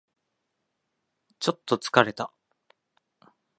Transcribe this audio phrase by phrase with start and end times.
[1.37, 2.33] ちょっと疲れた